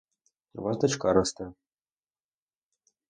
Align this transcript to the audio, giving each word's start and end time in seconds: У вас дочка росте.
У 0.57 0.63
вас 0.63 0.79
дочка 0.83 1.13
росте. 1.17 1.51